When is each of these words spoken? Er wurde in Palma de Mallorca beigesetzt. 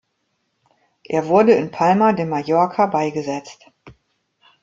Er 1.03 1.27
wurde 1.27 1.51
in 1.51 1.69
Palma 1.69 2.13
de 2.13 2.25
Mallorca 2.25 2.87
beigesetzt. 2.87 3.69